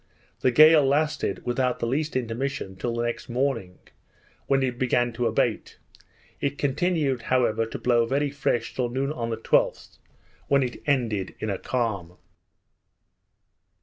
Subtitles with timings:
[0.39, 3.77] The gale lasted, without the least intermission, till the next morning,
[4.47, 5.77] when it began to abate;
[6.39, 9.99] it continued, however, to blow very fresh till noon on the 12th,
[10.47, 12.17] when it ended in a calm.